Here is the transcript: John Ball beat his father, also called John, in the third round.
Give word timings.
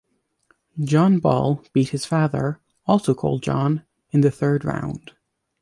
John 0.83 1.19
Ball 1.19 1.63
beat 1.73 1.89
his 1.89 2.05
father, 2.05 2.59
also 2.87 3.13
called 3.13 3.43
John, 3.43 3.85
in 4.09 4.21
the 4.21 4.31
third 4.31 4.65
round. 4.65 5.11